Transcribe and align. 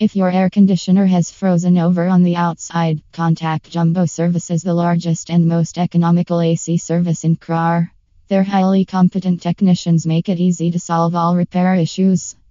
If 0.00 0.16
your 0.16 0.30
air 0.30 0.48
conditioner 0.48 1.04
has 1.04 1.30
frozen 1.30 1.76
over 1.76 2.08
on 2.08 2.22
the 2.22 2.34
outside, 2.34 3.02
contact 3.12 3.70
Jumbo 3.70 4.06
Services, 4.06 4.62
the 4.62 4.72
largest 4.72 5.28
and 5.28 5.46
most 5.46 5.76
economical 5.76 6.40
AC 6.40 6.78
service 6.78 7.22
in 7.22 7.36
Kharar. 7.36 7.90
Their 8.28 8.42
highly 8.42 8.86
competent 8.86 9.42
technicians 9.42 10.06
make 10.06 10.30
it 10.30 10.40
easy 10.40 10.70
to 10.70 10.78
solve 10.78 11.14
all 11.14 11.36
repair 11.36 11.74
issues. 11.74 12.34